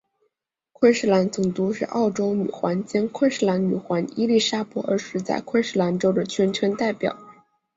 [0.73, 7.15] 昆士兰总督是澳洲女皇兼昆士兰女王伊利沙伯二世在昆士兰州的全权代表。